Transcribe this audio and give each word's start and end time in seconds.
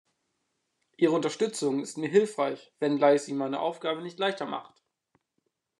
Ihre 0.97 1.11
Unterstützung 1.13 1.79
ist 1.83 1.99
mir 1.99 2.09
hilfreich, 2.09 2.73
wenngleich 2.79 3.21
sie 3.21 3.33
meine 3.33 3.59
Aufgabe 3.59 4.01
nicht 4.01 4.17
leichter 4.17 4.47
macht. 4.47 4.81